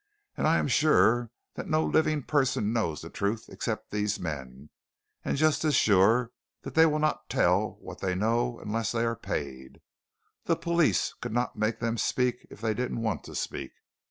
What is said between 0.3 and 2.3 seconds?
And I am sure that no living